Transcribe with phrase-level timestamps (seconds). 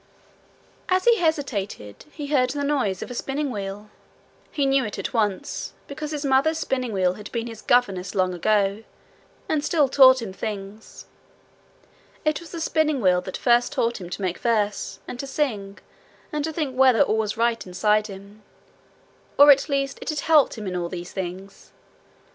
[0.89, 3.91] As he hesitated, he heard the noise of a spinning wheel.
[4.51, 8.33] He knew it at once, because his mother's spinning wheel had been his governess long
[8.33, 8.83] ago,
[9.47, 11.05] and still taught him things.
[12.25, 15.77] It was the spinning wheel that first taught him to make verses, and to sing,
[16.31, 18.41] and to think whether all was right inside him;
[19.37, 21.73] or at least it had helped him in all these things.